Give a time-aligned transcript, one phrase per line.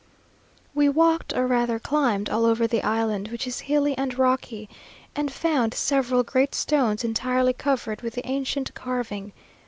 [0.73, 4.67] We walked, or rather climbed, all over the island, which is hilly and rocky,
[5.15, 9.31] and found several great stones entirely covered with the ancient carving.